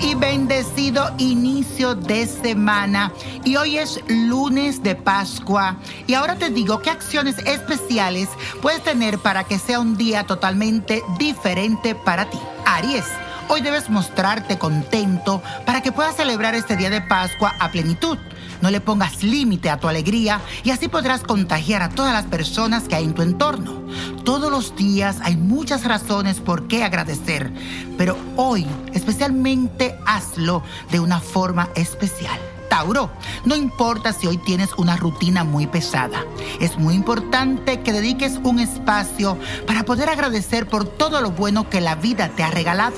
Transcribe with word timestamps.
y 0.00 0.14
bendecido 0.14 1.12
inicio 1.18 1.94
de 1.94 2.26
semana. 2.26 3.12
Y 3.44 3.56
hoy 3.56 3.78
es 3.78 4.00
lunes 4.08 4.82
de 4.82 4.94
Pascua. 4.94 5.76
Y 6.06 6.14
ahora 6.14 6.36
te 6.36 6.50
digo 6.50 6.80
qué 6.80 6.90
acciones 6.90 7.38
especiales 7.46 8.28
puedes 8.60 8.82
tener 8.82 9.18
para 9.18 9.44
que 9.44 9.58
sea 9.58 9.80
un 9.80 9.96
día 9.96 10.24
totalmente 10.24 11.02
diferente 11.18 11.94
para 11.94 12.28
ti. 12.30 12.38
Aries. 12.64 13.04
Hoy 13.48 13.60
debes 13.60 13.90
mostrarte 13.90 14.58
contento 14.58 15.42
para 15.66 15.82
que 15.82 15.92
puedas 15.92 16.16
celebrar 16.16 16.54
este 16.54 16.76
día 16.76 16.90
de 16.90 17.00
Pascua 17.02 17.54
a 17.58 17.70
plenitud. 17.70 18.16
No 18.62 18.70
le 18.70 18.80
pongas 18.80 19.24
límite 19.24 19.68
a 19.70 19.78
tu 19.78 19.88
alegría 19.88 20.40
y 20.62 20.70
así 20.70 20.86
podrás 20.86 21.22
contagiar 21.22 21.82
a 21.82 21.90
todas 21.90 22.12
las 22.12 22.26
personas 22.26 22.84
que 22.84 22.94
hay 22.94 23.04
en 23.04 23.12
tu 23.12 23.22
entorno. 23.22 23.82
Todos 24.24 24.52
los 24.52 24.76
días 24.76 25.18
hay 25.22 25.36
muchas 25.36 25.84
razones 25.84 26.38
por 26.38 26.68
qué 26.68 26.84
agradecer, 26.84 27.52
pero 27.98 28.16
hoy 28.36 28.64
especialmente 28.94 29.98
hazlo 30.06 30.62
de 30.92 31.00
una 31.00 31.20
forma 31.20 31.70
especial. 31.74 32.38
Tauro, 32.70 33.10
no 33.44 33.56
importa 33.56 34.12
si 34.12 34.28
hoy 34.28 34.38
tienes 34.38 34.70
una 34.78 34.96
rutina 34.96 35.42
muy 35.42 35.66
pesada, 35.66 36.24
es 36.60 36.78
muy 36.78 36.94
importante 36.94 37.80
que 37.80 37.92
dediques 37.92 38.38
un 38.44 38.60
espacio 38.60 39.36
para 39.66 39.82
poder 39.82 40.08
agradecer 40.08 40.68
por 40.68 40.84
todo 40.86 41.20
lo 41.20 41.32
bueno 41.32 41.68
que 41.68 41.80
la 41.80 41.96
vida 41.96 42.30
te 42.30 42.44
ha 42.44 42.50
regalado. 42.50 42.96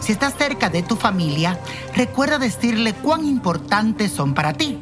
Si 0.00 0.12
estás 0.12 0.34
cerca 0.38 0.70
de 0.70 0.82
tu 0.82 0.96
familia, 0.96 1.60
recuerda 1.94 2.38
decirle 2.38 2.94
cuán 2.94 3.26
importantes 3.26 4.12
son 4.12 4.32
para 4.32 4.52
ti. 4.52 4.78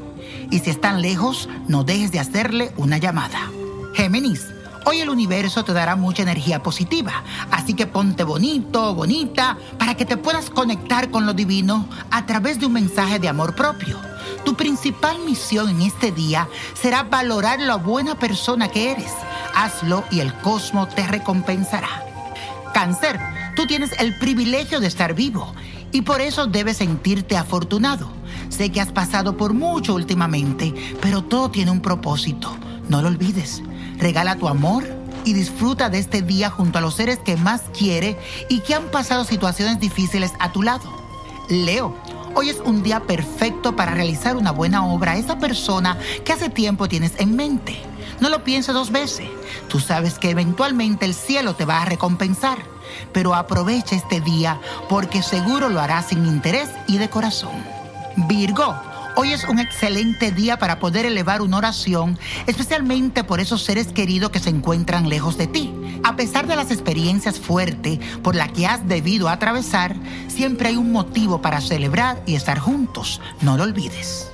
Y 0.51 0.59
si 0.61 0.71
están 0.71 1.03
lejos, 1.03 1.49
no 1.69 1.85
dejes 1.85 2.13
de 2.13 2.21
hacerle 2.21 2.73
una 2.77 2.99
llamada. 2.99 3.51
Géminis. 3.95 4.47
Hoy 4.87 5.01
el 5.01 5.11
universo 5.11 5.63
te 5.63 5.75
dará 5.75 5.95
mucha 5.95 6.23
energía 6.23 6.63
positiva, 6.63 7.23
así 7.51 7.75
que 7.75 7.87
ponte 7.87 8.25
bonito, 8.25 8.95
bonita, 8.95 9.59
para 9.79 9.95
que 9.95 10.07
te 10.07 10.17
puedas 10.17 10.49
conectar 10.49 11.11
con 11.11 11.27
lo 11.27 11.35
divino 11.35 11.87
a 12.11 12.25
través 12.25 12.59
de 12.59 12.67
un 12.67 12.73
mensaje 12.73 13.19
de 13.19 13.29
amor 13.29 13.55
propio. 13.55 13.99
Tu 14.45 14.55
principal 14.55 15.19
misión 15.21 15.69
en 15.69 15.83
este 15.83 16.13
día 16.13 16.49
será 16.75 17.03
valorar 17.03 17.61
la 17.61 17.77
buena 17.77 18.19
persona 18.19 18.69
que 18.69 18.93
eres. 18.93 19.13
Hazlo 19.55 20.03
y 20.11 20.21
el 20.21 20.33
cosmos 20.41 20.89
te 20.95 21.07
recompensará. 21.07 22.05
Cáncer, 22.73 23.21
tú 23.57 23.67
tienes 23.67 23.93
el 24.01 24.19
privilegio 24.19 24.81
de 24.81 24.87
estar 24.87 25.15
vivo 25.15 25.53
y 25.93 26.03
por 26.03 26.21
eso 26.21 26.47
debes 26.47 26.79
sentirte 26.79 27.37
afortunado. 27.37 28.20
Sé 28.51 28.71
que 28.71 28.81
has 28.81 28.93
pasado 28.93 29.37
por 29.37 29.55
mucho 29.55 29.95
últimamente, 29.95 30.75
pero 31.01 31.23
todo 31.23 31.51
tiene 31.51 31.71
un 31.71 31.81
propósito. 31.81 32.55
No 32.89 33.01
lo 33.01 33.09
olvides. 33.09 33.63
Regala 33.97 34.37
tu 34.37 34.49
amor 34.49 34.85
y 35.25 35.33
disfruta 35.33 35.89
de 35.89 35.99
este 35.99 36.21
día 36.23 36.51
junto 36.51 36.79
a 36.79 36.81
los 36.81 36.95
seres 36.95 37.19
que 37.19 37.37
más 37.37 37.63
quiere 37.73 38.19
y 38.49 38.61
que 38.61 38.75
han 38.75 38.91
pasado 38.91 39.25
situaciones 39.25 39.81
difíciles 39.81 40.33
a 40.41 40.53
tu 40.53 40.63
lado. 40.63 40.91
Leo, 41.49 41.97
hoy 42.35 42.51
es 42.51 42.59
un 42.65 42.83
día 42.83 43.01
perfecto 43.01 43.77
para 43.77 43.95
realizar 43.95 44.37
una 44.37 44.51
buena 44.51 44.85
obra 44.85 45.13
a 45.13 45.17
esa 45.17 45.39
persona 45.39 45.97
que 46.25 46.33
hace 46.33 46.51
tiempo 46.51 46.89
tienes 46.89 47.13
en 47.19 47.37
mente. 47.37 47.81
No 48.21 48.29
lo 48.29 48.45
pienses 48.45 48.75
dos 48.75 48.91
veces. 48.91 49.29
Tú 49.69 49.81
sabes 49.81 50.19
que 50.19 50.31
eventualmente 50.31 51.07
el 51.07 51.15
cielo 51.15 51.55
te 51.55 51.65
va 51.65 51.83
a 51.83 51.87
recompensar. 51.87 52.59
Pero 53.13 53.35
aprovecha 53.35 53.97
este 53.97 54.21
día 54.21 54.61
porque 54.89 55.23
seguro 55.23 55.69
lo 55.69 55.81
harás 55.81 56.09
sin 56.09 56.27
interés 56.27 56.69
y 56.87 56.99
de 56.99 57.09
corazón. 57.09 57.80
Virgo, 58.27 58.75
hoy 59.17 59.33
es 59.33 59.45
un 59.45 59.59
excelente 59.59 60.31
día 60.31 60.59
para 60.59 60.79
poder 60.79 61.07
elevar 61.07 61.43
una 61.43 61.59
oración, 61.59 62.19
especialmente 62.47 63.25
por 63.25 63.41
esos 63.41 63.63
seres 63.63 63.89
queridos 63.89 64.31
que 64.31 64.41
se 64.41 64.51
encuentran 64.51 65.09
lejos 65.09 65.39
de 65.39 65.47
ti. 65.47 65.73
A 66.03 66.17
pesar 66.17 66.47
de 66.47 66.57
las 66.57 66.71
experiencias 66.71 67.39
fuertes 67.39 67.99
por 68.23 68.35
las 68.35 68.53
que 68.53 68.67
has 68.67 68.87
debido 68.87 69.29
atravesar, 69.29 69.95
siempre 70.29 70.69
hay 70.69 70.77
un 70.77 70.93
motivo 70.93 71.41
para 71.41 71.61
celebrar 71.61 72.23
y 72.27 72.35
estar 72.35 72.59
juntos. 72.59 73.21
No 73.41 73.57
lo 73.57 73.65
olvides. 73.65 74.31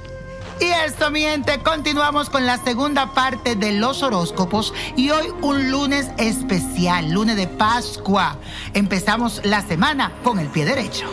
Y 0.58 0.64
esto, 0.64 1.10
mi 1.10 1.20
gente, 1.20 1.58
continuamos 1.58 2.30
con 2.30 2.46
la 2.46 2.56
segunda 2.56 3.12
parte 3.12 3.56
de 3.56 3.72
los 3.72 4.02
horóscopos 4.02 4.72
y 4.96 5.10
hoy 5.10 5.26
un 5.42 5.70
lunes 5.70 6.10
especial, 6.16 7.10
lunes 7.10 7.36
de 7.36 7.46
Pascua. 7.46 8.38
Empezamos 8.72 9.42
la 9.44 9.60
semana 9.60 10.12
con 10.22 10.38
el 10.38 10.48
pie 10.48 10.64
derecho. 10.64 11.06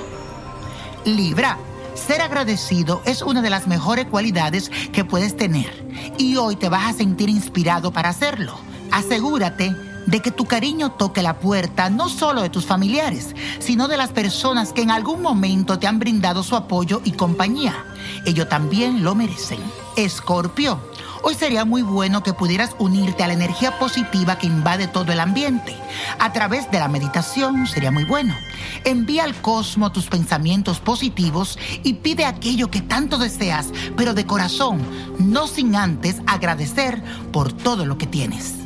Libra. 1.03 1.57
Ser 1.95 2.21
agradecido 2.21 3.01
es 3.05 3.21
una 3.21 3.41
de 3.41 3.49
las 3.49 3.67
mejores 3.67 4.05
cualidades 4.05 4.69
que 4.91 5.05
puedes 5.05 5.37
tener 5.37 5.85
y 6.17 6.37
hoy 6.37 6.55
te 6.55 6.69
vas 6.69 6.89
a 6.89 6.97
sentir 6.97 7.29
inspirado 7.29 7.91
para 7.91 8.09
hacerlo. 8.09 8.55
Asegúrate 8.91 9.75
de 10.05 10.19
que 10.19 10.31
tu 10.31 10.45
cariño 10.45 10.91
toque 10.91 11.21
la 11.21 11.39
puerta 11.39 11.89
no 11.89 12.09
solo 12.09 12.41
de 12.41 12.49
tus 12.49 12.65
familiares, 12.65 13.35
sino 13.59 13.87
de 13.87 13.97
las 13.97 14.09
personas 14.09 14.73
que 14.73 14.81
en 14.81 14.91
algún 14.91 15.21
momento 15.21 15.79
te 15.79 15.87
han 15.87 15.99
brindado 15.99 16.43
su 16.43 16.55
apoyo 16.55 17.01
y 17.03 17.11
compañía. 17.11 17.85
Ellos 18.25 18.49
también 18.49 19.03
lo 19.03 19.15
merecen. 19.15 19.59
Escorpio, 19.95 20.79
hoy 21.23 21.33
sería 21.33 21.65
muy 21.65 21.81
bueno 21.81 22.21
que 22.21 22.33
pudieras 22.33 22.75
unirte 22.77 23.23
a 23.23 23.27
la 23.27 23.33
energía 23.33 23.79
positiva 23.79 24.37
que 24.37 24.47
invade 24.47 24.87
todo 24.87 25.11
el 25.11 25.19
ambiente. 25.19 25.75
A 26.19 26.31
través 26.31 26.69
de 26.69 26.79
la 26.79 26.87
meditación 26.87 27.65
sería 27.65 27.91
muy 27.91 28.03
bueno. 28.03 28.35
Envía 28.83 29.23
al 29.23 29.33
cosmos 29.35 29.93
tus 29.93 30.07
pensamientos 30.07 30.79
positivos 30.79 31.57
y 31.83 31.93
pide 31.93 32.25
aquello 32.25 32.69
que 32.69 32.81
tanto 32.81 33.17
deseas, 33.17 33.71
pero 33.97 34.13
de 34.13 34.25
corazón, 34.25 34.81
no 35.17 35.47
sin 35.47 35.75
antes 35.75 36.21
agradecer 36.27 37.01
por 37.31 37.51
todo 37.51 37.85
lo 37.85 37.97
que 37.97 38.07
tienes. 38.07 38.62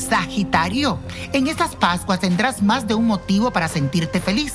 Sagitario, 0.00 0.98
en 1.32 1.46
estas 1.46 1.76
Pascuas 1.76 2.20
tendrás 2.20 2.62
más 2.62 2.88
de 2.88 2.94
un 2.94 3.06
motivo 3.06 3.50
para 3.52 3.68
sentirte 3.68 4.20
feliz. 4.20 4.54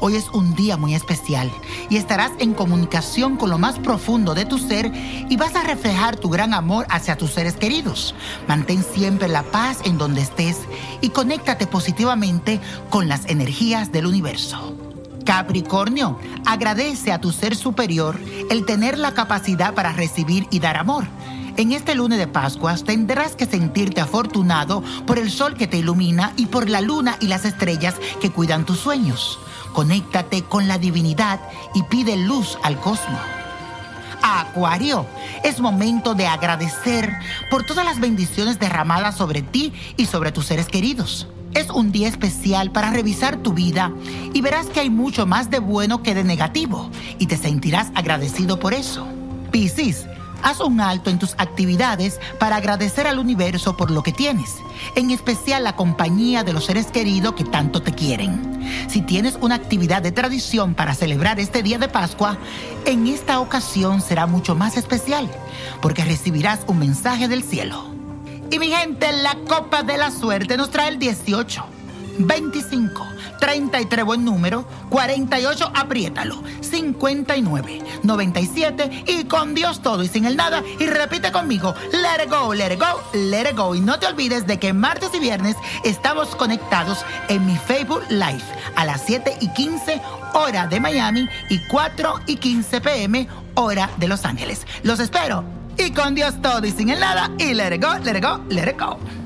Hoy 0.00 0.16
es 0.16 0.28
un 0.30 0.54
día 0.54 0.76
muy 0.76 0.94
especial 0.94 1.50
y 1.90 1.96
estarás 1.96 2.32
en 2.38 2.54
comunicación 2.54 3.36
con 3.36 3.50
lo 3.50 3.58
más 3.58 3.78
profundo 3.78 4.34
de 4.34 4.46
tu 4.46 4.58
ser 4.58 4.90
y 4.94 5.36
vas 5.36 5.54
a 5.54 5.62
reflejar 5.62 6.16
tu 6.16 6.30
gran 6.30 6.54
amor 6.54 6.86
hacia 6.88 7.16
tus 7.16 7.32
seres 7.32 7.56
queridos. 7.56 8.14
Mantén 8.48 8.82
siempre 8.82 9.28
la 9.28 9.42
paz 9.42 9.78
en 9.84 9.98
donde 9.98 10.22
estés 10.22 10.58
y 11.00 11.10
conéctate 11.10 11.66
positivamente 11.66 12.60
con 12.90 13.08
las 13.08 13.26
energías 13.26 13.92
del 13.92 14.06
universo. 14.06 14.74
Capricornio, 15.24 16.18
agradece 16.46 17.12
a 17.12 17.20
tu 17.20 17.32
ser 17.32 17.56
superior 17.56 18.18
el 18.48 18.64
tener 18.64 18.96
la 18.96 19.12
capacidad 19.12 19.74
para 19.74 19.92
recibir 19.92 20.46
y 20.50 20.60
dar 20.60 20.76
amor. 20.76 21.04
En 21.58 21.72
este 21.72 21.94
lunes 21.94 22.18
de 22.18 22.26
Pascuas 22.26 22.84
tendrás 22.84 23.34
que 23.34 23.46
sentirte 23.46 24.02
afortunado 24.02 24.82
por 25.06 25.18
el 25.18 25.30
sol 25.30 25.54
que 25.54 25.66
te 25.66 25.78
ilumina 25.78 26.34
y 26.36 26.46
por 26.46 26.68
la 26.68 26.82
luna 26.82 27.16
y 27.18 27.28
las 27.28 27.46
estrellas 27.46 27.94
que 28.20 28.30
cuidan 28.30 28.66
tus 28.66 28.78
sueños. 28.78 29.38
Conéctate 29.72 30.42
con 30.42 30.68
la 30.68 30.76
divinidad 30.76 31.40
y 31.74 31.82
pide 31.84 32.18
luz 32.18 32.58
al 32.62 32.78
cosmos. 32.78 33.20
Acuario, 34.22 35.06
es 35.44 35.60
momento 35.60 36.14
de 36.14 36.26
agradecer 36.26 37.10
por 37.50 37.64
todas 37.64 37.86
las 37.86 38.00
bendiciones 38.00 38.58
derramadas 38.58 39.16
sobre 39.16 39.40
ti 39.40 39.72
y 39.96 40.04
sobre 40.06 40.32
tus 40.32 40.44
seres 40.44 40.66
queridos. 40.66 41.26
Es 41.54 41.70
un 41.70 41.90
día 41.90 42.08
especial 42.08 42.70
para 42.70 42.90
revisar 42.90 43.38
tu 43.38 43.54
vida 43.54 43.92
y 44.34 44.42
verás 44.42 44.66
que 44.66 44.80
hay 44.80 44.90
mucho 44.90 45.24
más 45.24 45.50
de 45.50 45.60
bueno 45.60 46.02
que 46.02 46.14
de 46.14 46.22
negativo 46.22 46.90
y 47.18 47.28
te 47.28 47.38
sentirás 47.38 47.90
agradecido 47.94 48.58
por 48.58 48.74
eso. 48.74 49.06
Piscis, 49.52 50.04
Haz 50.46 50.60
un 50.60 50.80
alto 50.80 51.10
en 51.10 51.18
tus 51.18 51.32
actividades 51.38 52.20
para 52.38 52.54
agradecer 52.54 53.08
al 53.08 53.18
universo 53.18 53.76
por 53.76 53.90
lo 53.90 54.04
que 54.04 54.12
tienes, 54.12 54.58
en 54.94 55.10
especial 55.10 55.64
la 55.64 55.74
compañía 55.74 56.44
de 56.44 56.52
los 56.52 56.66
seres 56.66 56.86
queridos 56.86 57.34
que 57.34 57.42
tanto 57.42 57.82
te 57.82 57.90
quieren. 57.90 58.64
Si 58.88 59.02
tienes 59.02 59.36
una 59.40 59.56
actividad 59.56 60.02
de 60.02 60.12
tradición 60.12 60.76
para 60.76 60.94
celebrar 60.94 61.40
este 61.40 61.64
día 61.64 61.78
de 61.78 61.88
Pascua, 61.88 62.38
en 62.84 63.08
esta 63.08 63.40
ocasión 63.40 64.00
será 64.00 64.28
mucho 64.28 64.54
más 64.54 64.76
especial, 64.76 65.28
porque 65.82 66.04
recibirás 66.04 66.60
un 66.68 66.78
mensaje 66.78 67.26
del 67.26 67.42
cielo. 67.42 67.84
Y 68.48 68.60
mi 68.60 68.68
gente, 68.68 69.10
la 69.14 69.34
copa 69.48 69.82
de 69.82 69.98
la 69.98 70.12
suerte 70.12 70.56
nos 70.56 70.70
trae 70.70 70.90
el 70.90 71.00
18, 71.00 71.64
25, 72.18 73.06
33, 73.40 74.04
buen 74.04 74.24
número. 74.24 74.66
48, 74.90 75.72
apriétalo. 75.74 76.42
59, 76.60 77.82
97 78.02 79.04
y 79.06 79.24
con 79.24 79.54
Dios 79.54 79.82
todo 79.82 80.02
y 80.02 80.08
sin 80.08 80.24
el 80.24 80.36
nada. 80.36 80.62
Y 80.78 80.86
repite 80.86 81.32
conmigo, 81.32 81.74
let 81.92 82.24
it 82.24 82.30
go, 82.30 82.54
let 82.54 82.72
it 82.72 82.80
go, 82.80 83.02
let 83.12 83.50
it 83.50 83.56
go. 83.56 83.74
Y 83.74 83.80
no 83.80 83.98
te 83.98 84.06
olvides 84.06 84.46
de 84.46 84.58
que 84.58 84.72
martes 84.72 85.10
y 85.14 85.18
viernes 85.18 85.56
estamos 85.84 86.34
conectados 86.36 87.04
en 87.28 87.44
mi 87.46 87.56
Facebook 87.56 88.02
Live 88.08 88.42
a 88.76 88.84
las 88.84 89.02
7 89.06 89.38
y 89.40 89.48
15 89.48 90.00
hora 90.34 90.66
de 90.66 90.80
Miami 90.80 91.28
y 91.48 91.58
4 91.66 92.20
y 92.26 92.36
15 92.36 92.80
pm 92.80 93.28
hora 93.54 93.90
de 93.96 94.08
Los 94.08 94.24
Ángeles. 94.24 94.66
Los 94.82 95.00
espero. 95.00 95.44
Y 95.78 95.90
con 95.90 96.14
Dios 96.14 96.40
todo 96.40 96.66
y 96.66 96.70
sin 96.70 96.90
el 96.90 97.00
nada. 97.00 97.30
Y 97.38 97.54
let 97.54 97.74
it 97.74 97.82
go, 97.82 97.98
let 98.02 98.16
it 98.16 98.24
go, 98.24 98.42
let 98.48 98.70
it 98.70 98.78
go. 98.78 99.25